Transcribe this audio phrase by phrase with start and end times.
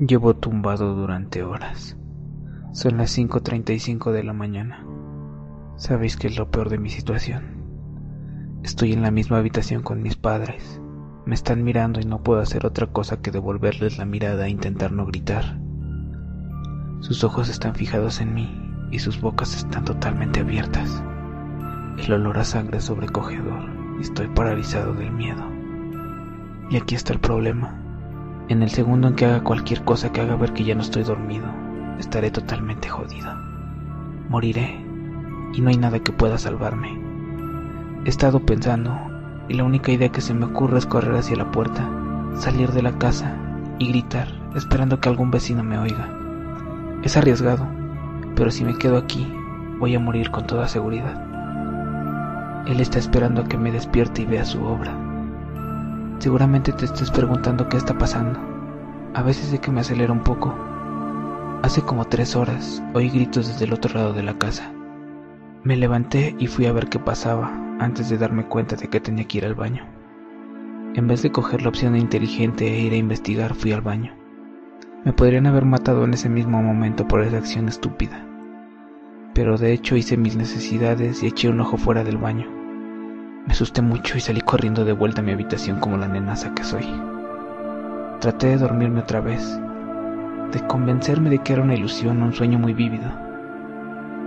[0.00, 1.96] Llevo tumbado durante horas.
[2.72, 4.86] Son las 5.35 de la mañana.
[5.76, 7.44] ¿Sabéis qué es lo peor de mi situación?
[8.62, 10.80] Estoy en la misma habitación con mis padres.
[11.26, 14.90] Me están mirando y no puedo hacer otra cosa que devolverles la mirada e intentar
[14.90, 15.60] no gritar.
[17.00, 18.48] Sus ojos están fijados en mí
[18.90, 21.04] y sus bocas están totalmente abiertas.
[21.98, 25.44] El olor a sangre es sobrecogedor estoy paralizado del miedo.
[26.70, 27.89] Y aquí está el problema.
[28.50, 31.04] En el segundo en que haga cualquier cosa que haga ver que ya no estoy
[31.04, 31.46] dormido,
[32.00, 33.32] estaré totalmente jodido.
[34.28, 34.84] Moriré
[35.54, 37.00] y no hay nada que pueda salvarme.
[38.04, 38.98] He estado pensando
[39.48, 41.88] y la única idea que se me ocurre es correr hacia la puerta,
[42.34, 43.36] salir de la casa
[43.78, 44.26] y gritar,
[44.56, 46.12] esperando que algún vecino me oiga.
[47.04, 47.68] Es arriesgado,
[48.34, 49.32] pero si me quedo aquí,
[49.78, 51.22] voy a morir con toda seguridad.
[52.66, 55.09] Él está esperando a que me despierte y vea su obra.
[56.20, 58.38] Seguramente te estés preguntando qué está pasando.
[59.14, 60.54] A veces sé que me acelera un poco.
[61.62, 64.70] Hace como tres horas oí gritos desde el otro lado de la casa.
[65.64, 69.24] Me levanté y fui a ver qué pasaba antes de darme cuenta de que tenía
[69.24, 69.86] que ir al baño.
[70.94, 74.14] En vez de coger la opción inteligente e ir a investigar, fui al baño.
[75.06, 78.26] Me podrían haber matado en ese mismo momento por esa acción estúpida.
[79.32, 82.59] Pero de hecho hice mis necesidades y eché un ojo fuera del baño.
[83.46, 86.62] Me asusté mucho y salí corriendo de vuelta a mi habitación como la nenaza que
[86.62, 86.86] soy.
[88.20, 89.58] Traté de dormirme otra vez,
[90.52, 93.10] de convencerme de que era una ilusión un sueño muy vívido.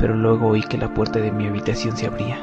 [0.00, 2.38] Pero luego oí que la puerta de mi habitación se abría.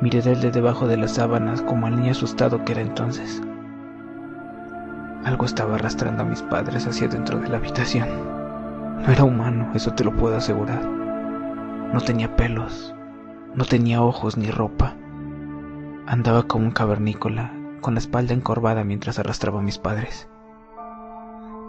[0.00, 3.42] Miré desde debajo de las sábanas como al niño asustado que era entonces.
[5.24, 8.08] Algo estaba arrastrando a mis padres hacia dentro de la habitación.
[9.04, 10.84] No era humano, eso te lo puedo asegurar.
[11.92, 12.94] No tenía pelos,
[13.54, 14.94] no tenía ojos ni ropa.
[16.04, 20.28] Andaba como un cavernícola, con la espalda encorvada mientras arrastraba a mis padres.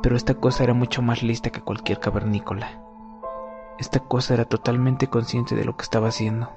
[0.02, 2.82] Pero esta cosa era mucho más lista que cualquier cavernícola.
[3.78, 6.50] Esta cosa era totalmente consciente de lo que estaba haciendo.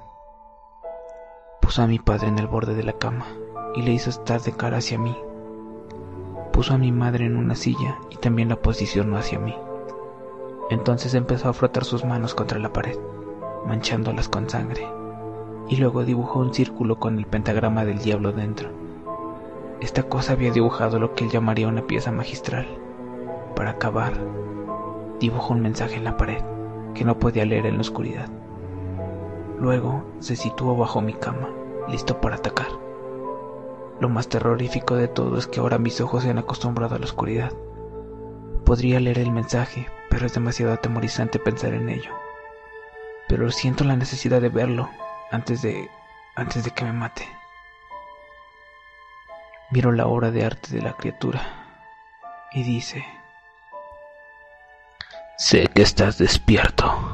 [1.61, 3.27] Puso a mi padre en el borde de la cama
[3.75, 5.15] y le hizo estar de cara hacia mí.
[6.51, 9.55] Puso a mi madre en una silla y también la posicionó hacia mí.
[10.71, 12.97] Entonces empezó a frotar sus manos contra la pared,
[13.67, 14.87] manchándolas con sangre
[15.69, 18.69] y luego dibujó un círculo con el pentagrama del diablo dentro.
[19.81, 22.67] Esta cosa había dibujado lo que él llamaría una pieza magistral.
[23.55, 24.13] Para acabar,
[25.19, 26.41] dibujó un mensaje en la pared
[26.93, 28.29] que no podía leer en la oscuridad.
[29.59, 31.49] Luego se situó bajo mi cama,
[31.89, 32.67] listo para atacar.
[33.99, 37.05] Lo más terrorífico de todo es que ahora mis ojos se han acostumbrado a la
[37.05, 37.51] oscuridad.
[38.63, 42.11] Podría leer el mensaje, pero es demasiado atemorizante pensar en ello.
[43.27, 44.89] Pero siento la necesidad de verlo
[45.31, 45.89] antes de
[46.35, 47.27] antes de que me mate.
[49.71, 51.41] Miro la obra de arte de la criatura
[52.51, 53.05] y dice,
[55.37, 57.06] Sé que estás despierto.